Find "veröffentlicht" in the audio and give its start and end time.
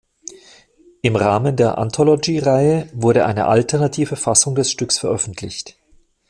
4.97-5.77